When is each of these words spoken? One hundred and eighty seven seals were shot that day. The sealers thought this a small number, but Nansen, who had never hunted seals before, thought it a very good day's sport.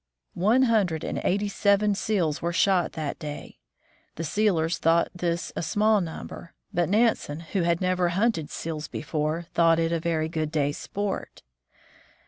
One 0.33 0.63
hundred 0.63 1.03
and 1.03 1.21
eighty 1.23 1.47
seven 1.47 1.93
seals 1.93 2.41
were 2.41 2.51
shot 2.51 2.93
that 2.93 3.19
day. 3.19 3.59
The 4.15 4.23
sealers 4.23 4.79
thought 4.79 5.09
this 5.13 5.53
a 5.55 5.61
small 5.61 6.01
number, 6.01 6.55
but 6.73 6.89
Nansen, 6.89 7.41
who 7.41 7.61
had 7.61 7.81
never 7.81 8.09
hunted 8.09 8.49
seals 8.49 8.87
before, 8.87 9.43
thought 9.53 9.77
it 9.77 9.91
a 9.91 9.99
very 9.99 10.27
good 10.27 10.51
day's 10.51 10.79
sport. 10.79 11.43